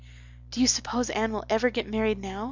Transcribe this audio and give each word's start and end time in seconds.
"Do 0.49 0.59
you 0.59 0.67
s'pose 0.67 1.11
Anne 1.11 1.31
will 1.31 1.45
ever 1.47 1.69
get 1.69 1.87
married 1.87 2.17
now?" 2.17 2.39